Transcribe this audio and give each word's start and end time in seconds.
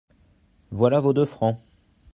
Voilà 0.71 0.99
vos 0.99 1.13
deux 1.13 1.25
francs…'. 1.27 1.59